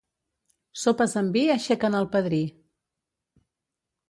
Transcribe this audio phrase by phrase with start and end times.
[0.83, 2.41] Sopes amb vi aixequen el padrí.